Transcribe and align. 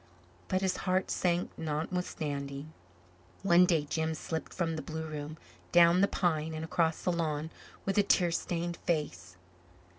But 0.47 0.61
his 0.63 0.77
heart 0.77 1.11
sank 1.11 1.51
notwithstanding. 1.59 2.73
One 3.43 3.67
day 3.67 3.83
Jims 3.85 4.17
slipped 4.17 4.51
from 4.51 4.75
the 4.75 4.81
blue 4.81 5.05
room, 5.05 5.37
down 5.71 6.01
the 6.01 6.07
pine 6.07 6.55
and 6.55 6.65
across 6.65 7.03
the 7.03 7.11
lawn 7.11 7.51
with 7.85 7.99
a 7.99 8.01
tear 8.01 8.31
stained 8.31 8.77
face. 8.77 9.37